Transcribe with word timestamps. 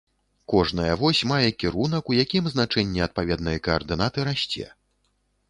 Кожная 0.51 0.93
вось 1.01 1.19
мае 1.31 1.49
кірунак, 1.63 2.09
у 2.13 2.17
якім 2.23 2.49
значэнне 2.55 3.05
адпаведнай 3.09 3.61
каардынаты 3.69 4.19
расце. 4.31 4.67